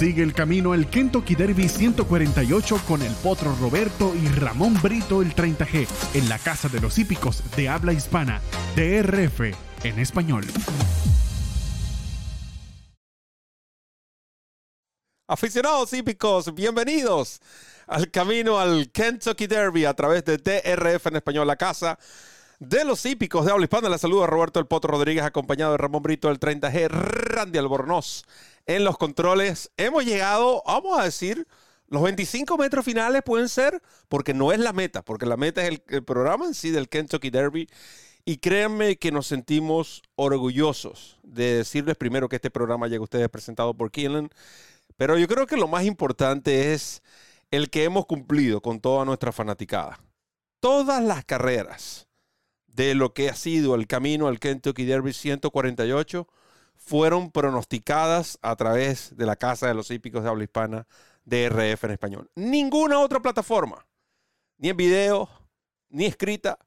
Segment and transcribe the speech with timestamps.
[0.00, 5.34] Sigue el camino al Kentucky Derby 148 con el Potro Roberto y Ramón Brito el
[5.34, 8.40] 30G en la Casa de los Hípicos de habla hispana,
[8.76, 9.40] DRF
[9.84, 10.46] en español.
[15.28, 17.42] Aficionados hípicos, bienvenidos
[17.86, 21.98] al camino al Kentucky Derby a través de DRF en español, la casa
[22.58, 23.90] de los hípicos de habla hispana.
[23.90, 28.24] La saluda Roberto El Potro Rodríguez, acompañado de Ramón Brito del 30G, Randy Albornoz
[28.76, 29.72] en los controles.
[29.76, 31.46] Hemos llegado, vamos a decir,
[31.88, 35.80] los 25 metros finales pueden ser, porque no es la meta, porque la meta es
[35.88, 37.68] el, programa en sí del Kentucky Derby.
[38.24, 43.28] Y créanme que nos sentimos orgullosos de decirles primero que este programa llega a ustedes
[43.28, 44.30] presentado por Keelan.
[44.96, 47.02] Pero yo creo que lo más importante es
[47.50, 49.98] el que hemos cumplido con toda nuestra fanaticada.
[50.60, 52.06] Todas las carreras
[52.68, 56.28] de lo que ha sido el camino al Kentucky Derby 148
[56.80, 60.86] fueron pronosticadas a través de la Casa de los Hípicos de Habla Hispana
[61.24, 62.30] DRF en español.
[62.34, 63.86] Ninguna otra plataforma,
[64.58, 65.28] ni en video,
[65.90, 66.58] ni escrita,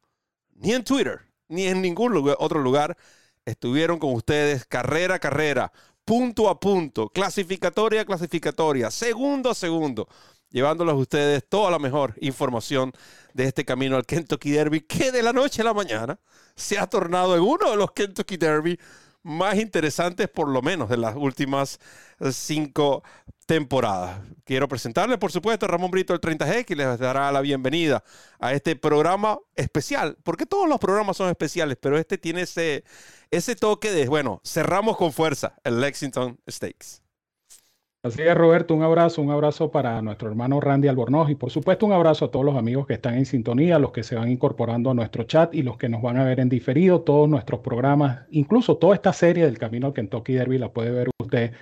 [0.52, 2.96] ni en Twitter, ni en ningún otro lugar,
[3.44, 5.74] estuvieron con ustedes carrera a carrera,
[6.06, 10.08] punto a punto, clasificatoria a clasificatoria, segundo a segundo,
[10.50, 12.94] llevándoles a ustedes toda la mejor información
[13.34, 16.20] de este camino al Kentucky Derby, que de la noche a la mañana
[16.56, 18.80] se ha tornado en uno de los Kentucky Derby
[19.24, 21.80] más interesantes, por lo menos, de las últimas
[22.32, 23.04] cinco
[23.46, 24.20] temporadas.
[24.46, 28.04] Quiero presentarle, por supuesto, a Ramón Brito, el 30G, que les dará la bienvenida
[28.40, 32.84] a este programa especial, porque todos los programas son especiales, pero este tiene ese,
[33.32, 37.03] ese toque de, bueno, cerramos con fuerza el Lexington Stakes.
[38.06, 41.86] Así es, Roberto, un abrazo, un abrazo para nuestro hermano Randy Albornoz y por supuesto
[41.86, 44.92] un abrazo a todos los amigos que están en sintonía, los que se van incorporando
[44.92, 48.26] a nuestro chat y los que nos van a ver en diferido, todos nuestros programas,
[48.32, 51.54] incluso toda esta serie del Camino al Kentucky Derby la puede ver usted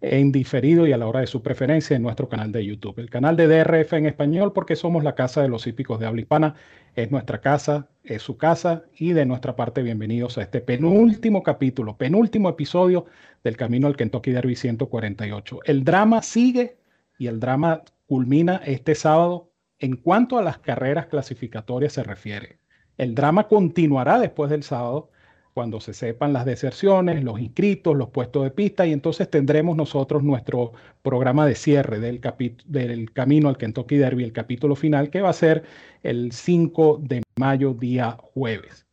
[0.00, 2.98] en diferido y a la hora de su preferencia en nuestro canal de YouTube.
[2.98, 6.20] El canal de DRF en español porque somos la casa de los hípicos de habla
[6.20, 6.54] hispana.
[6.94, 11.96] Es nuestra casa, es su casa y de nuestra parte bienvenidos a este penúltimo capítulo,
[11.96, 13.06] penúltimo episodio
[13.42, 15.60] del Camino al Kentucky Derby 148.
[15.64, 16.78] El drama sigue
[17.18, 19.50] y el drama culmina este sábado
[19.80, 22.60] en cuanto a las carreras clasificatorias se refiere.
[22.96, 25.10] El drama continuará después del sábado
[25.58, 30.22] cuando se sepan las deserciones, los inscritos, los puestos de pista, y entonces tendremos nosotros
[30.22, 30.70] nuestro
[31.02, 32.20] programa de cierre del,
[32.66, 35.64] del camino al Kentucky Derby, el capítulo final, que va a ser
[36.04, 38.86] el 5 de mayo, día jueves.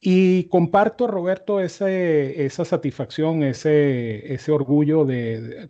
[0.00, 5.68] Y comparto, Roberto, ese, esa satisfacción, ese, ese orgullo de,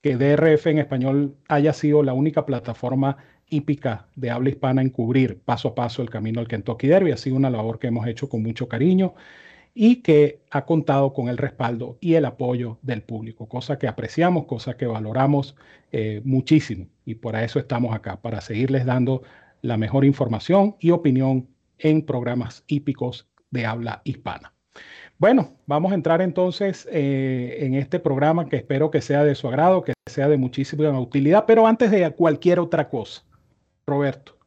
[0.00, 3.16] que DRF en español haya sido la única plataforma
[3.48, 7.10] hípica de habla hispana en cubrir paso a paso el camino al Kentucky Derby.
[7.10, 9.16] Ha sido una labor que hemos hecho con mucho cariño
[9.78, 14.46] y que ha contado con el respaldo y el apoyo del público, cosa que apreciamos,
[14.46, 15.54] cosa que valoramos
[15.92, 16.86] eh, muchísimo.
[17.04, 19.22] Y por eso estamos acá, para seguirles dando
[19.60, 21.46] la mejor información y opinión
[21.78, 24.54] en programas hípicos de habla hispana.
[25.18, 29.46] Bueno, vamos a entrar entonces eh, en este programa que espero que sea de su
[29.46, 33.24] agrado, que sea de muchísima utilidad, pero antes de cualquier otra cosa,
[33.86, 34.38] Roberto,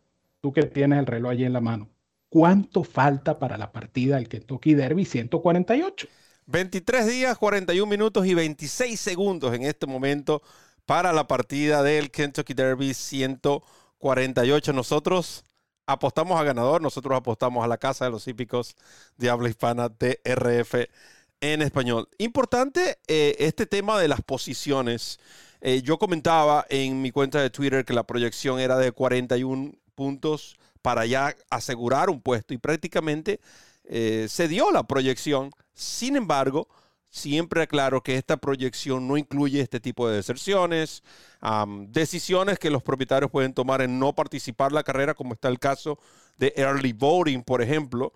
[0.41, 1.88] tú que tienes el reloj allí en la mano,
[2.29, 6.07] ¿Cuánto falta para la partida del Kentucky Derby 148?
[6.45, 10.41] 23 días, 41 minutos y 26 segundos en este momento
[10.85, 14.73] para la partida del Kentucky Derby 148.
[14.73, 15.44] Nosotros
[15.85, 18.75] apostamos a ganador, nosotros apostamos a la Casa de los Hípicos
[19.17, 20.75] de habla hispana TRF
[21.41, 22.07] en español.
[22.17, 25.19] Importante eh, este tema de las posiciones.
[25.61, 30.57] Eh, yo comentaba en mi cuenta de Twitter que la proyección era de 41 puntos
[30.81, 33.40] para ya asegurar un puesto y prácticamente
[33.84, 35.51] eh, se dio la proyección.
[35.73, 36.67] Sin embargo,
[37.09, 41.03] siempre aclaro que esta proyección no incluye este tipo de deserciones,
[41.88, 46.00] decisiones que los propietarios pueden tomar en no participar la carrera, como está el caso
[46.38, 48.13] de early voting, por ejemplo,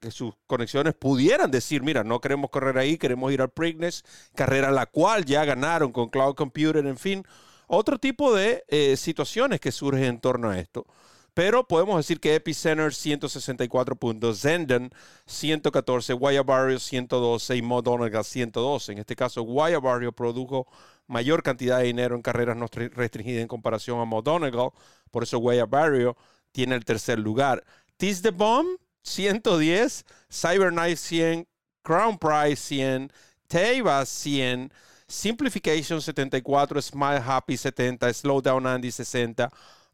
[0.00, 4.04] que sus conexiones pudieran decir, mira, no queremos correr ahí, queremos ir al Preakness,
[4.34, 7.24] carrera la cual ya ganaron con Cloud Computer, en fin,
[7.66, 10.86] otro tipo de eh, situaciones que surgen en torno a esto.
[11.34, 14.90] Pero podemos decir que Epicenter 164 puntos, Zenden
[15.26, 18.92] 114, Guaya Barrio 112 y Modonega 112.
[18.92, 20.66] En este caso, Guaya Barrio produjo
[21.06, 24.70] mayor cantidad de dinero en carreras no restringidas en comparación a Modonegal.
[25.10, 26.16] Por eso Guaya Barrio
[26.52, 27.64] tiene el tercer lugar.
[27.96, 31.46] Tis the Bomb 110, Cyber Knife 100,
[31.82, 33.12] Crown Prize 100,
[33.48, 34.72] Teiva 100,
[35.06, 39.50] Simplification 74, Smile Happy 70, Slow Down Andy 60,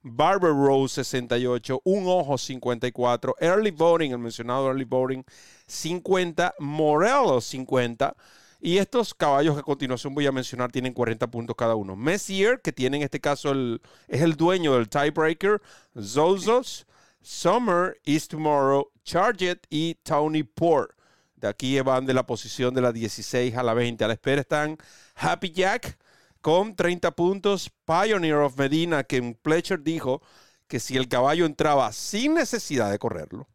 [0.08, 5.24] Barber Rose 68, Un Ojo 54, Early Voting, el mencionado Early Voting
[5.66, 8.14] 50, Morelos 50
[8.60, 11.96] Y estos caballos que a continuación voy a mencionar tienen 40 puntos cada uno.
[11.96, 15.60] Messier, que tiene en este caso el, es el dueño del tiebreaker.
[16.00, 16.86] Zozos,
[17.20, 20.92] Summer, Is Tomorrow, Charget y Tony Port.
[21.34, 24.04] De aquí van de la posición de la 16 a la 20.
[24.04, 24.78] A la espera están
[25.16, 25.98] Happy Jack
[26.46, 27.72] con 30 puntos.
[27.84, 30.22] Pioneer of Medina, que Pletcher dijo
[30.68, 33.48] que si el caballo entraba sin necesidad de correrlo,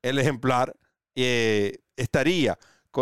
[0.00, 0.74] el ejemplar
[1.14, 2.58] eh, estaría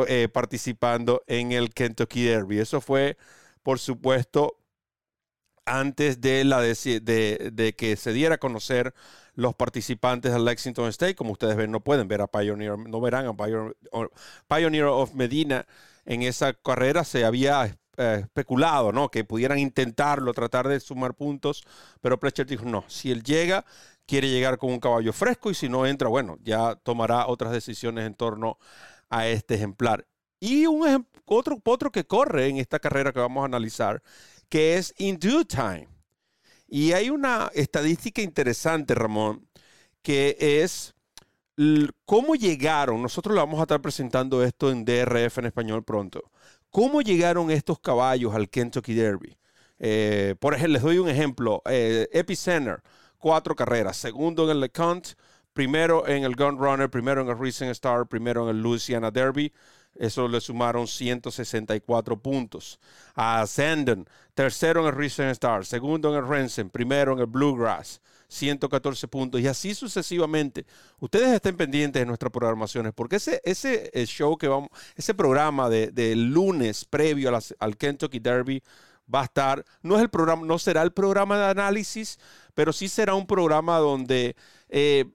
[0.09, 2.59] eh, participando en el Kentucky Derby.
[2.59, 3.17] Eso fue,
[3.63, 4.59] por supuesto,
[5.67, 8.93] antes de, la de, que se diera a conocer
[9.35, 11.15] los participantes del Lexington State.
[11.15, 13.37] Como ustedes ven, no pueden ver a Pioneer, no verán a
[14.49, 15.65] Pioneer, of Medina
[16.07, 17.05] en esa carrera.
[17.05, 19.11] Se había eh, especulado, ¿no?
[19.11, 21.65] Que pudieran intentarlo, tratar de sumar puntos,
[22.01, 23.65] pero Pletcher dijo, no, si él llega,
[24.07, 28.07] quiere llegar con un caballo fresco y si no entra, bueno, ya tomará otras decisiones
[28.07, 28.59] en torno
[29.11, 30.07] a este ejemplar.
[30.41, 34.03] Y un otro, otro que corre en esta carrera que vamos a analizar,
[34.49, 35.89] que es In Due Time.
[36.69, 39.49] Y hay una estadística interesante, Ramón,
[40.03, 40.95] que es
[42.05, 46.31] cómo llegaron, nosotros le vamos a estar presentando esto en DRF en español pronto,
[46.79, 49.37] cómo llegaron estos caballos al Kentucky Derby.
[49.81, 52.85] Eh, por ejemplo, les doy un ejemplo, eh, Epicenter,
[53.19, 55.17] cuatro carreras, segundo en el LeConte,
[55.53, 59.53] primero en el Gun Runner, primero en el Racing Star, primero en el Louisiana Derby.
[59.97, 62.79] Eso le sumaron 164 puntos.
[63.17, 68.01] A Sandon, tercero en el Racing Star, segundo en el Rensen, primero en el Bluegrass,
[68.29, 69.41] 114 puntos.
[69.41, 70.67] Y así sucesivamente.
[71.01, 75.69] Ustedes estén pendientes de nuestras programaciones, porque ese, ese eh, show que vamos, ese programa
[75.69, 78.63] de, lunes previo al Kentucky Derby
[79.13, 82.19] va a estar, no es el programa, no será el programa de análisis,
[82.55, 84.37] pero sí será un programa donde
[84.69, 85.07] eh,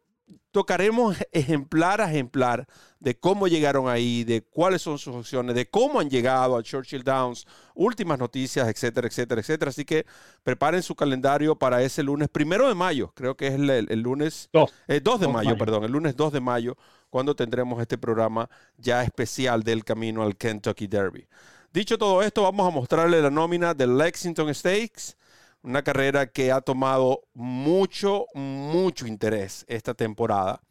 [0.54, 2.66] tocaremos ejemplar a ejemplar
[3.00, 7.04] de cómo llegaron ahí, de cuáles son sus opciones, de cómo han llegado a Churchill
[7.04, 7.46] Downs,
[7.76, 9.70] últimas noticias, etcétera, etcétera, etcétera.
[9.70, 10.06] Así que
[10.44, 14.72] preparen su calendario para ese lunes primero de mayo, creo que es el, lunes 2
[14.88, 16.78] eh, de mayo, perdón, el lunes 2 de mayo,
[17.10, 21.28] cuando tendremos este programa ya especial del camino al Kentucky Derby.
[21.74, 25.18] Dicho todo esto, vamos a mostrarle la nómina del Lexington Stakes
[25.64, 30.62] una carrera que ha tomado mucho, mucho interés esta temporada.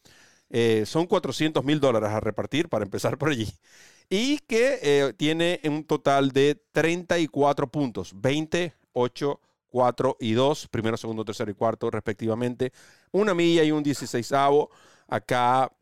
[0.51, 3.51] Eh, son 400 mil dólares a repartir para empezar por allí.
[4.11, 9.41] Y que eh, tiene un total de 34 puntos, 20, 8,
[9.71, 12.73] 4 y 2, primero, segundo, tercero y cuarto respectivamente.
[13.11, 14.31] Una milla y un 16
[15.09, 15.73] acá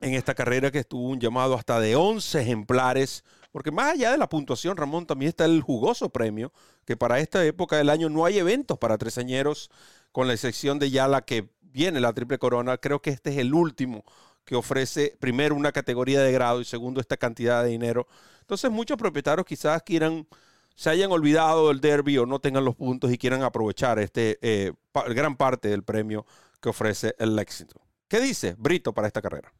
[0.00, 4.18] en esta carrera que estuvo un llamado hasta de 11 ejemplares porque más allá de
[4.18, 6.52] la puntuación, Ramón, también está el jugoso premio,
[6.84, 9.70] que para esta época del año no hay eventos para tresañeros,
[10.10, 12.78] con la excepción de ya la que viene la Triple Corona.
[12.78, 14.04] Creo que este es el último
[14.44, 18.06] que ofrece primero una categoría de grado y segundo esta cantidad de dinero.
[18.40, 20.26] Entonces muchos propietarios quizás quieran,
[20.74, 24.72] se hayan olvidado del derby o no tengan los puntos y quieran aprovechar este eh,
[25.10, 26.26] gran parte del premio
[26.60, 27.82] que ofrece el Lexington.
[28.08, 29.52] ¿Qué dice Brito para esta carrera?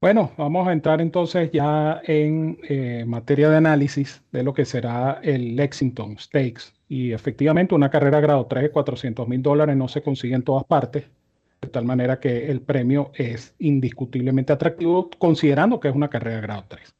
[0.00, 5.18] Bueno, vamos a entrar entonces ya en eh, materia de análisis de lo que será
[5.24, 6.72] el Lexington Stakes.
[6.88, 10.62] Y efectivamente una carrera grado 3 de 400 mil dólares no se consigue en todas
[10.64, 11.06] partes,
[11.60, 16.64] de tal manera que el premio es indiscutiblemente atractivo considerando que es una carrera grado
[16.68, 16.94] 3.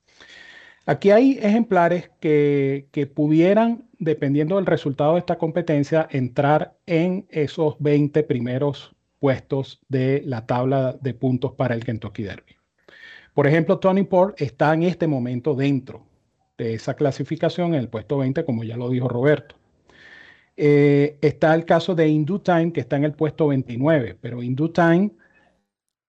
[0.87, 7.77] Aquí hay ejemplares que, que pudieran, dependiendo del resultado de esta competencia, entrar en esos
[7.79, 12.58] 20 primeros puestos de la tabla de puntos para el Kentucky Derby.
[13.35, 16.07] Por ejemplo, Tony Port está en este momento dentro
[16.59, 19.55] de esa clasificación en el puesto 20, como ya lo dijo Roberto.
[20.57, 24.71] Eh, está el caso de Indu Time, que está en el puesto 29, pero Indu
[24.71, 25.13] Time,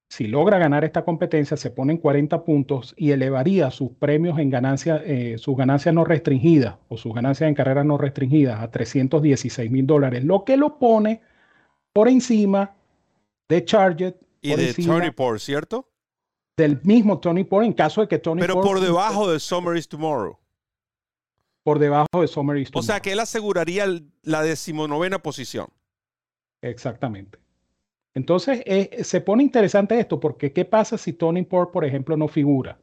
[0.09, 4.49] si logra ganar esta competencia, se pone en 40 puntos y elevaría sus premios en
[4.49, 9.69] ganancias, eh, sus ganancias no restringidas o sus ganancias en carreras no restringidas a 316
[9.69, 11.21] mil dólares, lo que lo pone
[11.93, 12.73] por encima
[13.47, 14.15] de Charget.
[14.41, 15.87] Y de Tony Port, ¿cierto?
[16.59, 19.87] Del mismo Tony Port en caso de que Tony Pero por debajo de Summer is
[19.87, 20.37] Tomorrow.
[21.63, 22.83] Por debajo de Summer is Tomorrow.
[22.83, 23.85] O sea que él aseguraría
[24.23, 25.67] la decimonovena posición.
[26.61, 27.39] Exactamente.
[28.13, 32.27] Entonces eh, se pone interesante esto porque ¿qué pasa si Tony Port, por ejemplo, no
[32.27, 32.77] figura?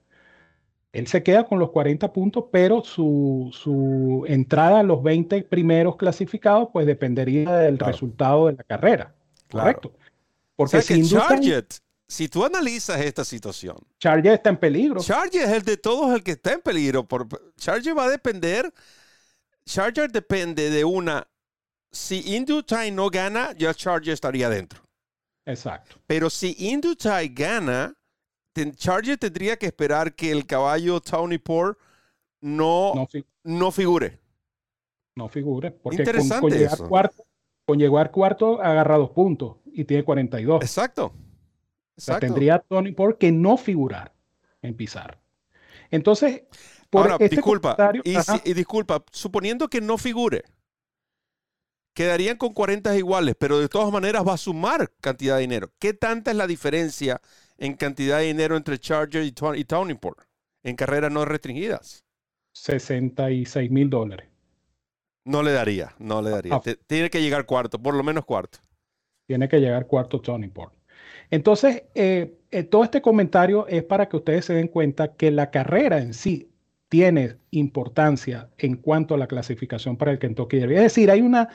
[0.92, 5.96] Él se queda con los 40 puntos, pero su, su entrada a los 20 primeros
[5.96, 9.14] clasificados pues dependería del resultado de la carrera.
[9.50, 9.92] Correcto.
[10.54, 10.94] Porque si
[12.08, 13.76] si tú analizas esta situación.
[13.98, 15.00] Charger está en peligro.
[15.00, 17.06] Charger es el de todos el que está en peligro.
[17.06, 18.72] Por, Charger va a depender.
[19.64, 21.26] Charger depende de una.
[21.90, 24.82] Si Time no gana, ya Charger estaría dentro.
[25.44, 25.96] Exacto.
[26.06, 27.96] Pero si Time gana,
[28.76, 31.78] Charger tendría que esperar que el caballo Tony Poor
[32.40, 32.92] no,
[33.42, 34.20] no, figure.
[35.16, 35.70] No figure.
[35.72, 37.24] Porque con, llegar cuarto,
[37.64, 40.62] con llegar cuarto agarra dos puntos y tiene 42.
[40.62, 41.12] Exacto.
[41.96, 42.26] Exacto.
[42.26, 44.12] tendría Tony por que no figurar
[44.62, 45.18] en Pizarro.
[45.90, 46.42] Entonces,
[46.90, 50.44] por Ahora, este disculpa, y, disculpa, suponiendo que no figure,
[51.94, 55.72] quedarían con 40 iguales, pero de todas maneras va a sumar cantidad de dinero.
[55.78, 57.20] ¿Qué tanta es la diferencia
[57.56, 60.20] en cantidad de dinero entre Charger y, Tony Port
[60.62, 62.04] en carreras no restringidas?
[62.52, 64.28] 66 mil dólares.
[65.24, 66.54] No le daría, no le daría.
[66.54, 66.62] Ah.
[66.86, 68.58] Tiene que llegar cuarto, por lo menos cuarto.
[69.26, 70.75] Tiene que llegar cuarto Tony Port.
[71.30, 75.50] Entonces, eh, eh, todo este comentario es para que ustedes se den cuenta que la
[75.50, 76.50] carrera en sí
[76.88, 80.76] tiene importancia en cuanto a la clasificación para el Kentucky Derby.
[80.76, 81.48] Es decir, hay, una,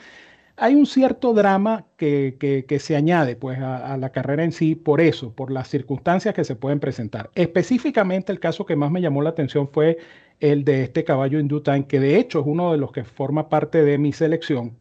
[0.56, 5.32] hay un cierto drama que, se añade pues, a, la carrera en sí por eso,
[5.34, 7.30] por las circunstancias que se pueden presentar.
[7.34, 9.98] Específicamente, el caso que más me llamó la atención fue
[10.40, 13.82] el de este caballo Indutine, que de hecho es uno de los que forma parte
[13.84, 14.78] de mi selección,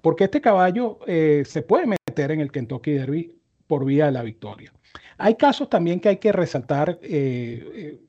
[0.00, 3.41] porque este caballo eh, se puede meter en el Kentucky Derby
[3.72, 4.70] por vía de la victoria.
[5.16, 8.00] Hay casos también que hay que resaltar eh, eh,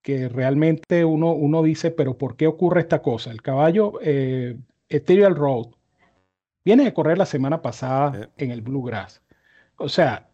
[0.00, 3.32] que realmente uno, uno dice, pero ¿por qué ocurre esta cosa?
[3.32, 4.56] El caballo eh,
[4.88, 5.70] Ethereal Road
[6.64, 9.20] viene de correr la semana pasada en el Bluegrass.
[9.76, 10.30] O sea,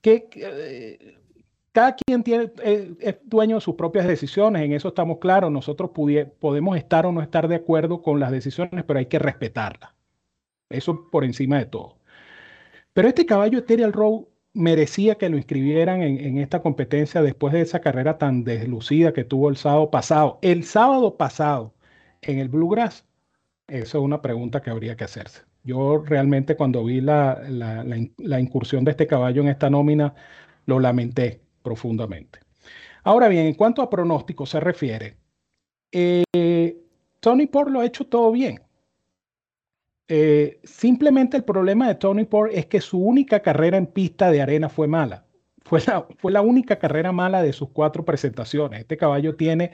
[0.00, 1.18] que,
[1.72, 5.52] cada quien tiene, es dueño de sus propias decisiones, en eso estamos claros.
[5.52, 9.90] Nosotros podemos estar o no estar de acuerdo con las decisiones, pero hay que respetarlas.
[10.70, 11.97] Eso por encima de todo.
[12.98, 14.24] Pero este caballo Ethereal Road
[14.54, 19.50] merecía que lo inscribieran en, esta competencia después de esa carrera tan deslucida que tuvo
[19.50, 20.40] el sábado pasado.
[20.42, 21.72] El sábado pasado
[22.22, 23.06] en el Bluegrass,
[23.68, 25.42] eso es una pregunta que habría que hacerse.
[25.62, 27.40] Yo realmente cuando vi la,
[28.40, 30.16] incursión de este caballo en esta nómina,
[30.66, 32.40] lo lamenté profundamente.
[33.04, 35.16] Ahora bien, en cuanto a pronóstico se refiere,
[35.92, 36.76] eh,
[37.20, 38.58] Tony Port lo ha hecho todo bien.
[40.08, 44.40] Eh, simplemente el problema de Tony Port es que su única carrera en pista de
[44.40, 45.26] arena fue mala.
[45.64, 48.80] Fue la, fue la única carrera mala de sus cuatro presentaciones.
[48.80, 49.72] Este caballo tiene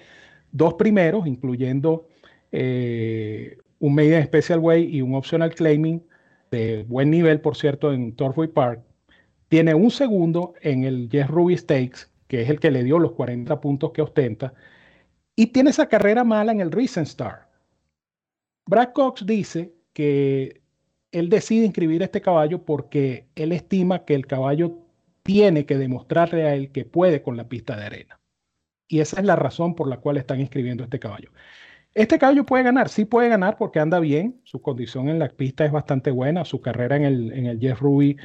[0.50, 2.08] dos primeros, incluyendo
[2.50, 6.04] eh, un Maiden Special Way y un Optional Claiming
[6.50, 8.82] de buen nivel, por cierto, en Torfway Park.
[9.48, 13.12] Tiene un segundo en el Jess Ruby Stakes, que es el que le dio los
[13.12, 14.52] 40 puntos que ostenta.
[15.36, 17.48] Y tiene esa carrera mala en el Recent Star.
[18.66, 20.60] Brad Cox dice que
[21.12, 24.78] él decide inscribir este caballo porque él estima que el caballo
[25.22, 28.20] tiene que demostrarle a él que puede con la pista de arena.
[28.88, 31.30] Y esa es la razón por la cual están inscribiendo este caballo.
[31.94, 35.64] Este caballo puede ganar, sí puede ganar porque anda bien, su condición en la pista
[35.64, 38.18] es bastante buena, su carrera en el, en el Jeff Ruby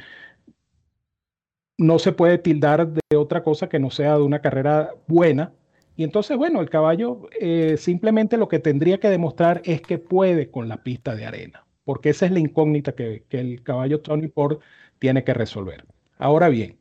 [1.80, 5.54] no se puede tildar de otra cosa que no sea de una carrera buena,
[5.96, 10.50] y entonces, bueno, el caballo eh, simplemente lo que tendría que demostrar es que puede
[10.50, 14.62] con la pista de arena, porque esa es la incógnita que, el caballo Tony Port
[14.98, 15.84] tiene que resolver.
[16.18, 16.78] Ahora bien,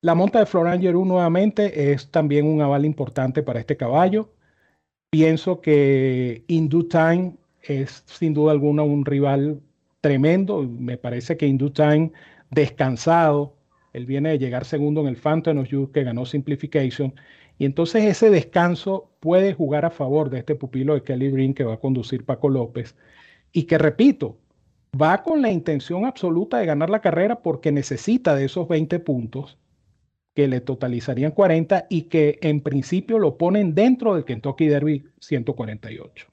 [0.00, 4.32] la monta de Florangeru nuevamente es también un aval importante para este caballo.
[5.10, 9.60] Pienso que In Time es sin duda alguna un rival
[10.00, 10.62] tremendo.
[10.62, 12.12] Me parece que In Time
[12.50, 13.56] descansado,
[13.92, 17.14] él viene de llegar segundo en el Phantom of Youth que ganó Simplification
[17.58, 21.64] y entonces ese descanso puede jugar a favor de este pupilo de Kelly Green que
[21.64, 22.96] va a conducir Paco López
[23.52, 24.38] y que, repito,
[25.00, 29.58] va con la intención absoluta de ganar la carrera porque necesita de esos 20 puntos
[30.34, 36.26] que le totalizarían 40 y que en principio lo ponen dentro del Kentucky Derby 148.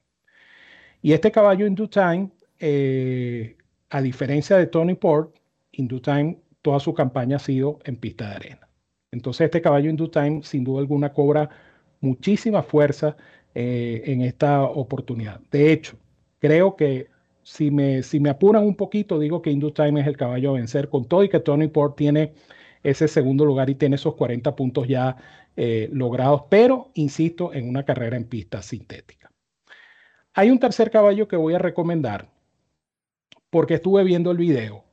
[1.03, 3.57] Y este caballo In Time, eh,
[3.89, 5.35] a diferencia de Tony Port,
[5.73, 8.70] In Time toda su campaña ha sido en pista de arena.
[9.11, 11.49] Entonces este caballo in time sin duda alguna cobra
[11.99, 13.17] muchísima fuerza
[13.53, 15.41] eh, en esta oportunidad.
[15.51, 15.97] De hecho,
[16.39, 17.07] creo que
[17.43, 20.53] si me, si me apuran un poquito, digo que in time es el caballo a
[20.53, 22.33] vencer con todo y que Tony Port tiene
[22.83, 25.17] ese segundo lugar y tiene esos 40 puntos ya
[25.55, 29.31] eh, logrados, pero insisto, en una carrera en pista sintética.
[30.33, 32.29] Hay un tercer caballo que voy a recomendar
[33.49, 34.85] porque estuve viendo el video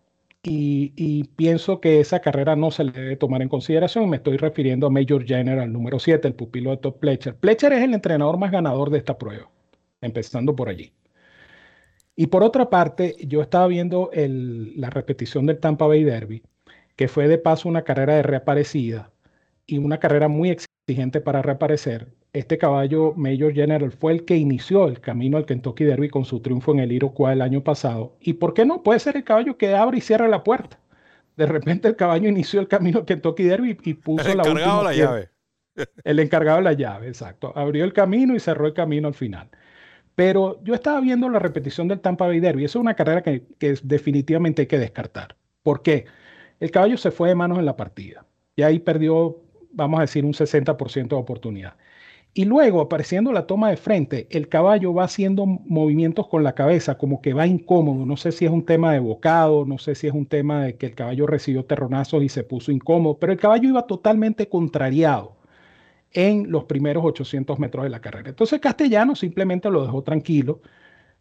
[0.51, 4.09] y, pienso que esa carrera no se le debe tomar en consideración.
[4.09, 7.37] Me estoy refiriendo a Major General número 7, el pupilo de Top Pletcher.
[7.37, 9.51] Pletcher es el entrenador más ganador de esta prueba,
[10.01, 10.93] empezando por allí.
[12.17, 16.43] Y por otra parte, yo estaba viendo la repetición del Tampa Bay Derby,
[16.97, 19.13] que fue de paso una carrera de reaparecida
[19.67, 24.87] y una carrera muy exigente para reaparecer este caballo Major General fue el que inició
[24.87, 28.17] el camino al Kentucky Derby con su triunfo en el Iroquois el año pasado.
[28.21, 28.83] ¿Y por qué no?
[28.83, 30.79] Puede ser el caballo que abre y cierra la puerta.
[31.37, 34.95] De repente el caballo inició el camino al Kentucky Derby y puso la última la
[34.95, 35.31] llave.
[36.05, 37.53] El encargado de la llave, exacto.
[37.57, 39.49] Abrió el camino y cerró el camino al final.
[40.17, 42.65] Pero yo estaba viendo la repetición del Tampa Bay Derby.
[42.65, 45.37] Eso es una carrera que, que definitivamente hay que descartar.
[45.63, 46.07] ¿Por qué?
[46.59, 48.27] El caballo se fue de manos en la partida.
[48.57, 51.77] Y ahí perdió, vamos a decir, un 60% de oportunidad.
[52.39, 56.97] Y luego, apareciendo la toma de frente, el caballo va haciendo movimientos con la cabeza,
[56.97, 58.07] como que va incómodo.
[58.07, 60.77] No sé si es un tema de bocado, no sé si es un tema de
[60.77, 65.37] que el caballo recibió terronazos y se puso incómodo, pero el caballo iba totalmente contrariado
[66.13, 68.31] en los primeros 800 metros de la carrera.
[68.31, 70.61] Entonces Castellano simplemente lo dejó tranquilo,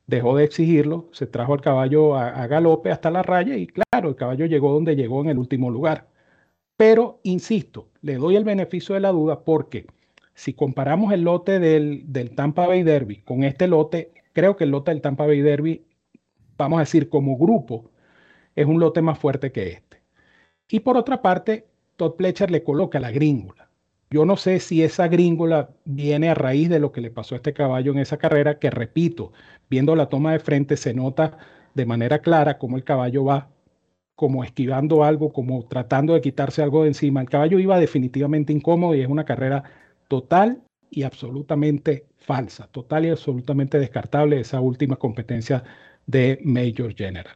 [0.07, 4.09] dejó de exigirlo, se trajo al caballo a, a galope hasta la raya y claro,
[4.09, 6.09] el caballo llegó donde llegó en el último lugar.
[6.77, 9.87] Pero, insisto, le doy el beneficio de la duda porque
[10.37, 14.91] si comparamos el lote del, Tampa Bay Derby con este lote, creo que el lote
[14.91, 15.83] del Tampa Bay Derby,
[16.55, 17.89] vamos a decir, como grupo,
[18.55, 20.03] es un lote más fuerte que este.
[20.69, 21.65] Y por otra parte,
[21.95, 23.71] Todd Pletcher le coloca la gringola.
[24.11, 27.37] Yo no sé si esa gringola viene a raíz de lo que le pasó a
[27.37, 29.33] este caballo en esa carrera, que repito,
[29.71, 31.39] viendo la toma de frente se nota
[31.73, 33.49] de manera clara cómo el caballo va
[34.13, 37.21] como esquivando algo, como tratando de quitarse algo de encima.
[37.21, 39.63] El caballo iba definitivamente incómodo y es una carrera
[40.07, 45.63] total y absolutamente falsa, total y absolutamente descartable esa última competencia
[46.05, 47.35] de Major General.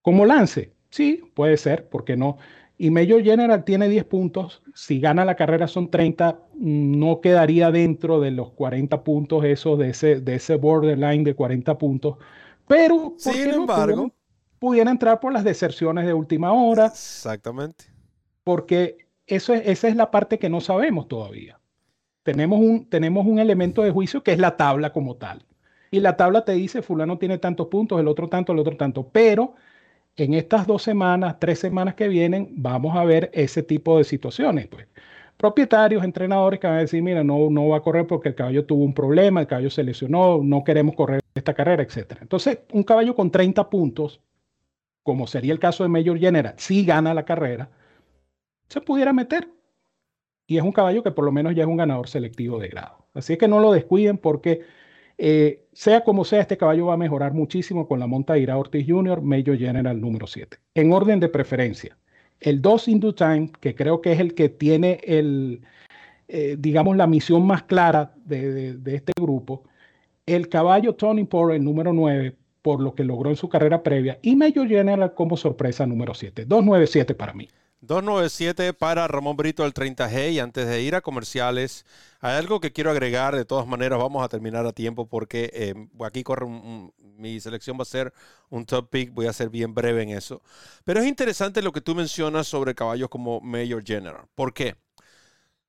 [0.00, 2.38] Como lance, sí, puede ser, ¿por qué no?
[2.78, 8.20] Y Major General tiene 10 puntos, si gana la carrera son 30, no quedaría dentro
[8.20, 12.16] de los 40 puntos esos de ese, de ese borderline de 40 puntos,
[12.66, 14.10] pero sin embargo,
[14.58, 16.86] pudiera entrar por las deserciones de última hora.
[16.86, 17.84] Exactamente.
[18.42, 21.61] Porque eso es, esa es la parte que no sabemos todavía
[22.22, 25.44] tenemos un, tenemos un elemento de juicio que es la tabla como tal.
[25.90, 29.08] Y la tabla te dice, fulano tiene tantos puntos, el otro tanto, el otro tanto.
[29.12, 29.54] Pero
[30.16, 34.68] en estas dos semanas, tres semanas que vienen, vamos a ver ese tipo de situaciones.
[34.68, 34.86] Pues.
[35.36, 38.64] Propietarios, entrenadores que van a decir, mira, no, no va a correr porque el caballo
[38.64, 42.18] tuvo un problema, el caballo se lesionó, no queremos correr esta carrera, etc.
[42.20, 44.20] Entonces, un caballo con 30 puntos,
[45.02, 47.70] como sería el caso de Major General, si gana la carrera,
[48.68, 49.48] se pudiera meter
[50.46, 53.06] y es un caballo que por lo menos ya es un ganador selectivo de grado.
[53.14, 54.62] Así es que no lo descuiden porque
[55.18, 58.86] eh, sea como sea, este caballo va a mejorar muchísimo con la monta Ira Ortiz
[58.88, 60.56] Jr., Major General número 7.
[60.74, 61.96] En orden de preferencia,
[62.40, 65.62] el 2 in time, que creo que es el que tiene el,
[66.28, 69.64] eh, digamos, la misión más clara de, este grupo,
[70.26, 74.18] el caballo Tony Porter, el número 9, por lo que logró en su carrera previa,
[74.22, 76.46] y Major General como sorpresa número 7.
[76.46, 77.48] 297 para mí.
[77.82, 81.84] 297 para Ramón Brito del 30G y antes de ir a comerciales,
[82.20, 85.74] hay algo que quiero agregar, de todas maneras vamos a terminar a tiempo porque eh,
[86.04, 86.46] aquí corre
[87.16, 88.14] mi selección va a ser
[88.50, 90.42] un top pick, voy a ser bien breve en eso.
[90.84, 94.26] Pero es interesante lo que tú mencionas sobre caballos como Major General.
[94.36, 94.76] ¿Por qué?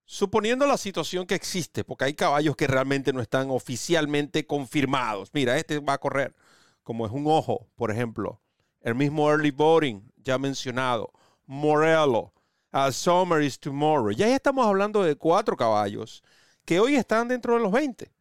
[0.06, 5.32] Suponiendo la situación que existe, porque hay caballos que realmente no están oficialmente confirmados.
[5.34, 6.36] Mira, este va a correr,
[6.84, 8.40] como es un ojo, por ejemplo.
[8.82, 11.12] El mismo early voting, ya mencionado
[11.46, 12.34] Morello,
[12.72, 14.12] a Summer is Tomorrow.
[14.12, 16.24] Ya estamos hablando de cuatro caballos
[16.66, 18.12] que hoy están dentro de los 20.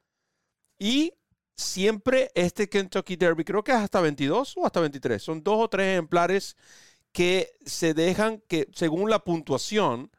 [0.78, 1.14] Y
[1.56, 5.22] siempre este Kentucky Derby, creo que es hasta 22 o hasta 23.
[5.22, 6.56] Son dos o tres ejemplares
[7.12, 10.10] que se dejan que, según la puntuación,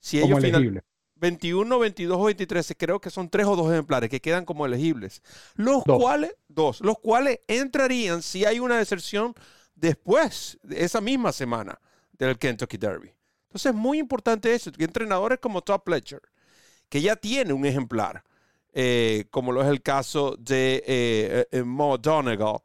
[0.00, 0.84] si ellos final,
[1.16, 5.22] 21, 22 o 23, creo que son tres o dos ejemplares que quedan como elegibles.
[5.54, 9.34] Los cuales, dos, los cuales entrarían si hay una deserción
[9.74, 11.80] después de esa misma semana
[12.18, 13.14] del Kentucky Derby.
[13.48, 16.22] Entonces es muy importante eso, entrenadores como Todd Pletcher,
[16.88, 18.24] que ya tiene un ejemplar,
[18.72, 22.58] eh, como lo es el caso de eh, eh, Mo Donegal,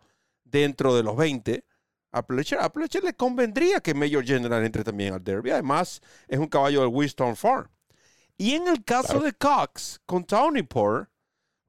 [0.43, 1.63] dentro de los 20,
[2.11, 5.51] a Pletcher, a Pletcher le convendría que Major General entre también al Derby.
[5.51, 7.69] Además, es un caballo del Winston Farm.
[8.35, 11.09] Y en el caso de Cox, con Tony Poor,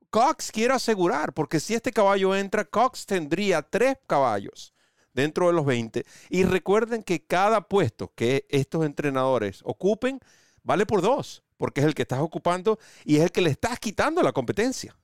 [0.09, 4.73] Cox quiere asegurar, porque si este caballo entra, Cox tendría tres caballos
[5.13, 6.05] dentro de los 20.
[6.29, 10.21] Y recuerden que cada puesto que estos entrenadores ocupen
[10.63, 13.79] vale por dos, porque es el que estás ocupando y es el que le estás
[13.79, 14.97] quitando la competencia.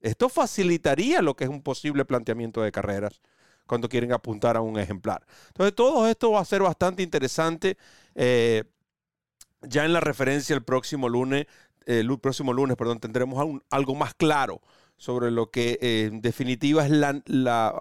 [0.00, 3.20] Esto facilitaría lo que es un posible planteamiento de carreras
[3.66, 5.24] cuando quieren apuntar a un ejemplar.
[5.48, 7.78] Entonces, todo esto va a ser bastante interesante.
[8.14, 8.64] Eh,
[9.62, 11.46] ya en la referencia el próximo lunes,
[11.86, 14.60] el próximo lunes, perdón, tendremos algo más claro
[15.02, 16.92] sobre lo que eh, en definitiva es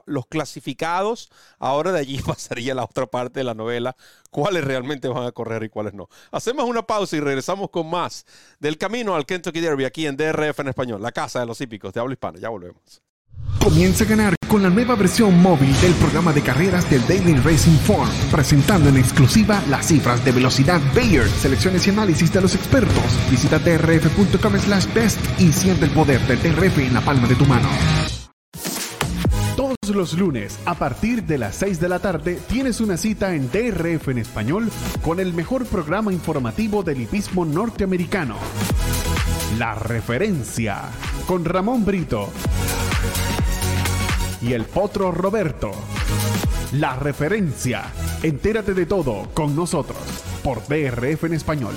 [0.05, 1.29] los clasificados.
[1.60, 3.95] Ahora de allí pasaría la otra parte de la novela,
[4.31, 6.10] cuáles realmente van a correr y cuáles no.
[6.31, 8.25] Hacemos una pausa y regresamos con más
[8.60, 11.93] del camino al Kentucky Derby aquí en DRF en español, la casa de los hípicos
[11.93, 12.39] de habla hispana.
[12.39, 13.03] Ya volvemos.
[13.60, 17.77] Comienza a ganar con la nueva versión móvil del programa de carreras del Daily Racing
[17.85, 23.01] Form, presentando en exclusiva las cifras de velocidad Bayer, selecciones y análisis de los expertos.
[23.29, 27.45] Visita trf.com slash best y siente el poder del TRF en la palma de tu
[27.45, 27.69] mano.
[29.55, 33.49] Todos los lunes, a partir de las 6 de la tarde, tienes una cita en
[33.49, 34.69] DRF en español
[35.01, 38.35] con el mejor programa informativo del hipismo norteamericano.
[39.57, 40.81] La referencia
[41.25, 42.29] con Ramón Brito
[44.41, 45.71] y el potro Roberto.
[46.73, 47.84] La referencia.
[48.23, 49.97] Entérate de todo con nosotros
[50.43, 51.75] por DRF en español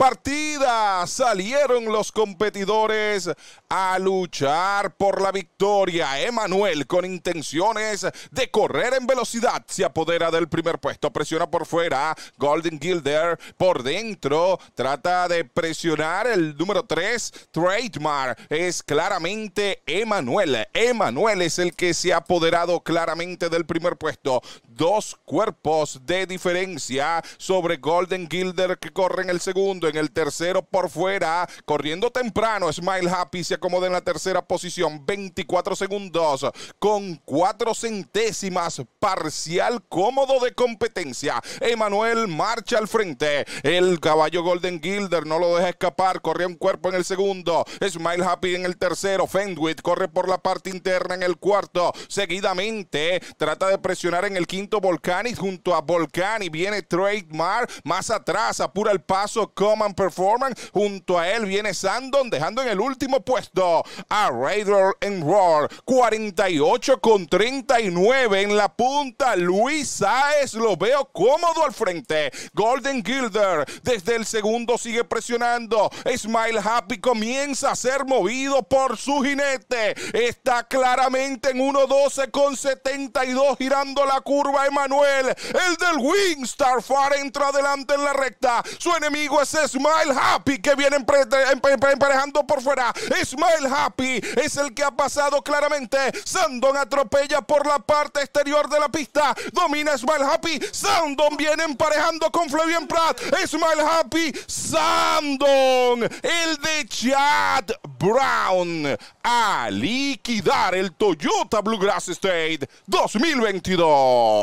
[0.00, 3.30] partida salieron los competidores
[3.68, 6.22] a luchar por la victoria.
[6.22, 11.12] Emanuel, con intenciones de correr en velocidad, se apodera del primer puesto.
[11.12, 12.16] Presiona por fuera.
[12.38, 14.58] Golden Gilder por dentro.
[14.74, 17.50] Trata de presionar el número 3.
[17.50, 20.66] Trademark es claramente Emanuel.
[20.72, 24.40] Emanuel es el que se ha apoderado claramente del primer puesto.
[24.72, 30.62] Dos cuerpos de diferencia sobre Golden Gilder que corre en el segundo en el tercero
[30.62, 32.72] por fuera, corriendo temprano.
[32.72, 36.46] Smile Happy se acomoda en la tercera posición, 24 segundos
[36.78, 41.42] con cuatro centésimas, parcial cómodo de competencia.
[41.60, 43.44] Emanuel marcha al frente.
[43.64, 47.64] El caballo Golden Gilder no lo deja escapar, corre un cuerpo en el segundo.
[47.86, 49.26] Smile Happy en el tercero.
[49.26, 51.92] Fendwit corre por la parte interna en el cuarto.
[52.08, 56.50] Seguidamente trata de presionar en el quinto Volcani junto a Volcani.
[56.50, 59.50] Viene Trademark más atrás, apura el paso.
[59.54, 60.70] Como Performance.
[60.72, 65.70] Junto a él viene Sandon, dejando en el último puesto a Raider and Roar.
[65.84, 69.36] 48 con 39 en la punta.
[69.36, 72.30] Luis Saez lo veo cómodo al frente.
[72.52, 75.90] Golden Gilder desde el segundo sigue presionando.
[76.16, 79.94] Smile Happy comienza a ser movido por su jinete.
[80.12, 84.49] Está claramente en 1.12 con 72 girando la curva.
[84.66, 88.62] Emanuel, el del Wing Starfar entra adelante en la recta.
[88.78, 92.92] Su enemigo es Smile Happy que viene emparejando por fuera.
[93.24, 95.98] Smile Happy es el que ha pasado claramente.
[96.24, 99.34] Sandon atropella por la parte exterior de la pista.
[99.52, 100.60] Domina Smile Happy.
[100.72, 103.20] Sandon viene emparejando con Flavian Pratt.
[103.46, 104.32] Smile Happy.
[104.46, 114.39] Sandon, el de Chad Brown, a liquidar el Toyota Bluegrass State 2022.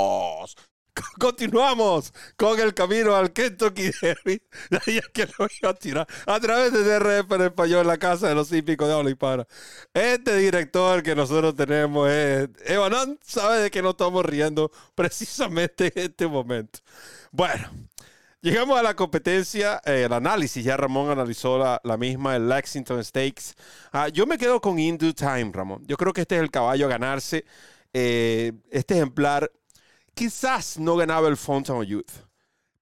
[1.20, 4.42] Continuamos con el camino al Kentucky Derby.
[5.14, 8.52] que lo voy a tirar a través de DRF en español, la casa de los
[8.52, 9.48] hípicos de habla hispana.
[9.94, 12.50] Este director que nosotros tenemos es.
[12.66, 16.80] Evanon sabe de que no estamos riendo precisamente en este momento.
[17.32, 17.70] Bueno,
[18.42, 20.64] llegamos a la competencia, eh, el análisis.
[20.64, 23.56] Ya Ramón analizó la, misma, el Lexington Stakes.
[23.92, 25.84] Ah, yo me quedo con In Due Time, Ramón.
[25.86, 27.46] Yo creo que este es el caballo a ganarse.
[27.94, 29.52] Eh, este ejemplar
[30.18, 32.12] quizás no ganaba el Fountain of Youth,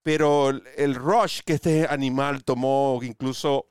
[0.02, 3.67] pero el rush que este animal tomó, incluso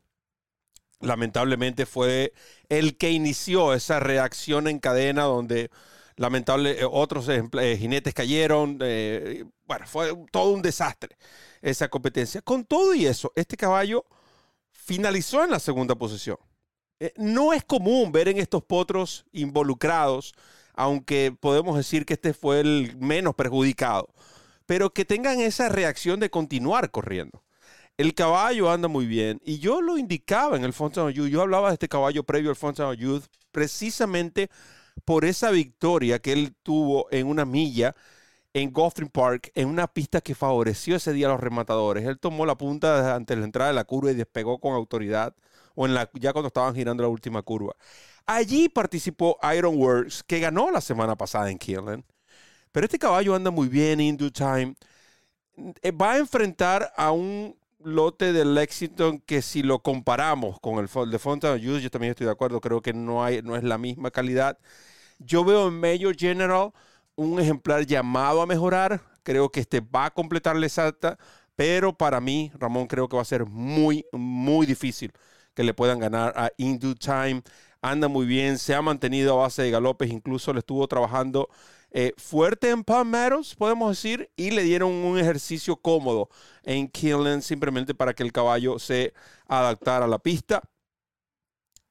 [1.00, 2.34] lamentablemente fue
[2.68, 5.70] el que inició esa reacción en cadena donde
[6.16, 8.78] lamentable eh, otros eh, jinetes cayeron.
[8.82, 11.16] Eh, bueno, fue todo un desastre
[11.62, 12.42] esa competencia.
[12.42, 14.04] Con todo y eso, este caballo
[14.70, 16.36] finalizó en la segunda posición.
[17.16, 20.34] no es común ver en estos potros involucrados
[20.74, 24.08] aunque podemos decir que este fue el menos perjudicado,
[24.66, 27.42] pero que tengan esa reacción de continuar corriendo.
[27.96, 31.28] El caballo anda muy bien y yo lo indicaba en el Fountain Youth.
[31.28, 34.50] Yo hablaba de este caballo previo al Fountain Youth precisamente
[35.04, 37.94] por esa victoria que él tuvo en una milla
[38.54, 42.06] en Gotham Park, en una pista que favoreció ese día a los rematadores.
[42.06, 45.34] Él tomó la punta ante la entrada de la curva y despegó con autoridad,
[45.74, 47.74] o ya cuando estaban girando la última curva.
[48.26, 52.04] Allí participó Ironworks, que ganó la semana pasada en Kierland.
[52.72, 54.74] Pero este caballo anda muy bien in due time.
[55.82, 61.10] Eh, va a enfrentar a un lote de Lexington que si lo comparamos con el
[61.10, 63.78] de Fountain Youth, yo también estoy de acuerdo, creo que no, hay, no es la
[63.78, 64.58] misma calidad.
[65.18, 66.72] Yo veo en Major General
[67.14, 69.00] un ejemplar llamado a mejorar.
[69.22, 71.18] Creo que este va a completar la exacta,
[71.56, 75.12] pero para mí, Ramón, creo que va a ser muy, muy difícil
[75.54, 77.42] que le puedan ganar a In Due Time
[77.84, 81.50] anda muy bien, se ha mantenido a base de galopes, incluso le estuvo trabajando
[81.90, 86.30] eh, fuerte en Palm Meadows, podemos decir, y le dieron un ejercicio cómodo
[86.62, 89.12] en Killen simplemente para que el caballo se
[89.46, 90.62] adaptara a la pista.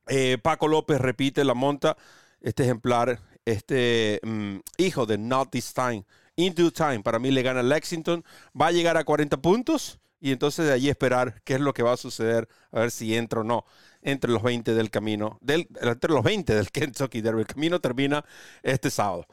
[0.08, 1.96] Eh, Paco López repite la monta,
[2.42, 6.06] este ejemplar, este mm, hijo de Not This Time,
[6.38, 8.26] In Time, para mí le gana Lexington,
[8.60, 11.84] va a llegar a 40 puntos y entonces de allí esperar qué es lo que
[11.84, 13.64] va a suceder, a ver si entra o no
[14.04, 17.42] entre los 20 del camino, del, entre los 20 del Kentucky Derby.
[17.42, 18.24] El camino termina
[18.62, 19.26] este sábado.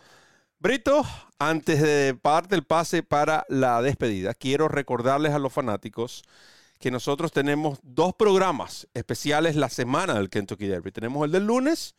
[0.58, 1.04] Brito,
[1.38, 6.22] antes de darte el pase para la despedida, quiero recordarles a los fanáticos
[6.78, 10.92] que nosotros tenemos dos programas especiales la semana del Kentucky Derby.
[10.92, 11.94] Tenemos el del lunes,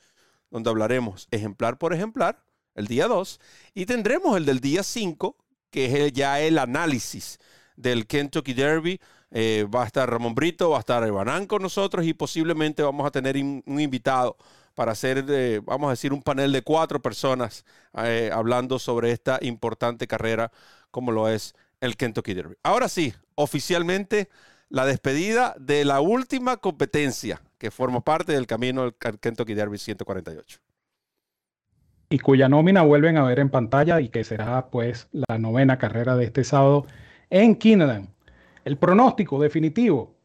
[0.50, 2.44] donde hablaremos ejemplar por ejemplar,
[2.76, 3.40] el día 2,
[3.74, 5.36] y tendremos el del día 5,
[5.70, 7.40] que es ya el análisis
[7.76, 9.00] del Kentucky Derby.
[9.32, 13.08] Eh, va a estar Ramón Brito, va a estar Evanán con nosotros y posiblemente vamos
[13.08, 14.36] a tener un invitado
[14.76, 17.65] para hacer, eh, vamos a decir, un panel de cuatro personas
[18.04, 20.52] eh, hablando sobre esta importante carrera
[20.91, 22.56] como lo es el Kentucky Derby.
[22.63, 24.30] Ahora sí, oficialmente
[24.70, 30.60] la despedida de la última competencia que forma parte del camino del Kentucky Derby 148
[32.12, 36.17] y cuya nómina vuelven a ver en pantalla y que será pues la novena carrera
[36.17, 36.86] de este sábado
[37.30, 38.10] en Keeneland.
[38.63, 40.15] El pronóstico definitivo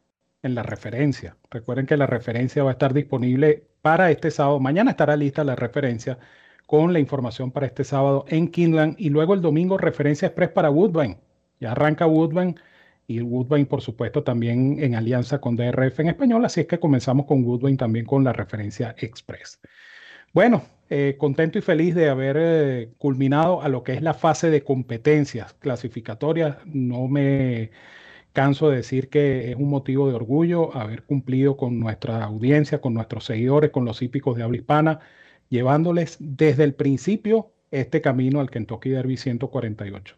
[0.42, 1.36] en la referencia.
[1.50, 4.60] Recuerden que la referencia va a estar disponible para este sábado.
[4.60, 6.18] Mañana estará lista la referencia
[6.66, 10.70] con la información para este sábado en Keeneland y luego el domingo referencia express para
[10.70, 11.18] Woodbine.
[11.60, 12.56] Ya arranca Woodbine
[13.06, 17.26] y Woodbine por supuesto también en alianza con DRF en español, así es que comenzamos
[17.26, 19.60] con Woodbine también con la referencia express.
[20.32, 24.50] Bueno, eh, contento y feliz de haber eh, culminado a lo que es la fase
[24.50, 26.58] de competencias clasificatorias.
[26.66, 27.70] No me
[28.36, 32.92] canso de decir que es un motivo de orgullo haber cumplido con nuestra audiencia, con
[32.92, 35.00] nuestros seguidores, con los hípicos de habla hispana,
[35.48, 40.16] llevándoles desde el principio este camino al Kentucky Derby 148.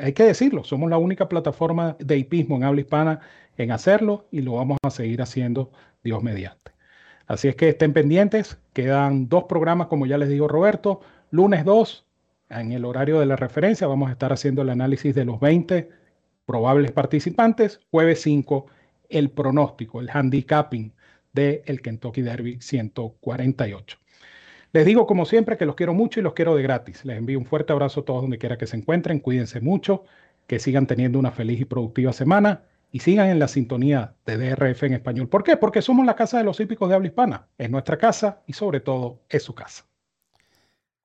[0.00, 3.20] Hay que decirlo, somos la única plataforma de hipismo en habla hispana
[3.58, 5.70] en hacerlo y lo vamos a seguir haciendo
[6.02, 6.72] Dios mediante.
[7.26, 12.06] Así es que estén pendientes, quedan dos programas, como ya les digo Roberto, lunes 2,
[12.48, 15.97] en el horario de la referencia, vamos a estar haciendo el análisis de los 20
[16.48, 18.64] probables participantes, jueves 5,
[19.10, 20.94] el pronóstico, el handicapping
[21.34, 23.98] del el Kentucky Derby 148.
[24.72, 27.04] Les digo como siempre que los quiero mucho y los quiero de gratis.
[27.04, 29.20] Les envío un fuerte abrazo a todos donde quiera que se encuentren.
[29.20, 30.04] Cuídense mucho,
[30.46, 34.84] que sigan teniendo una feliz y productiva semana y sigan en la sintonía de DRF
[34.84, 35.28] en español.
[35.28, 35.58] ¿Por qué?
[35.58, 37.46] Porque somos la casa de los hípicos de habla hispana.
[37.58, 39.84] Es nuestra casa y sobre todo es su casa.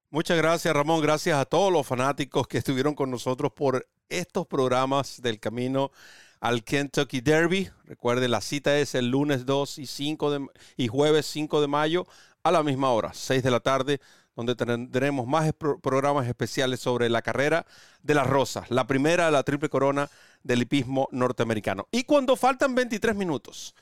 [0.10, 5.22] Muchas gracias Ramón, gracias a todos los fanáticos que estuvieron con nosotros por estos programas
[5.22, 5.92] del camino
[6.39, 7.70] al Kentucky Derby.
[7.86, 12.06] Recuerden, la cita es el lunes 2 y, 5 de, y jueves 5 de mayo
[12.44, 14.02] a la misma hora, 6 de la tarde,
[14.36, 17.66] donde tendremos más programas especiales sobre la carrera
[18.02, 20.10] de las rosas, la primera de la triple corona
[20.44, 21.88] del hipismo norteamericano.
[21.92, 23.74] Y cuando faltan 23 minutos,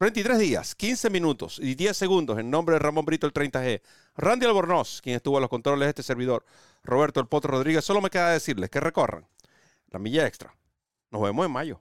[0.00, 3.80] 23 días, 15 minutos y 10 segundos en nombre de Ramón Brito el 30G,
[4.16, 6.44] Randy Albornoz, quien estuvo a los controles de este servidor,
[6.82, 9.28] Roberto El Potro Rodríguez, solo me queda decirles que recorran
[9.94, 10.52] la milla extra.
[11.12, 11.80] Nos vemos en mayo.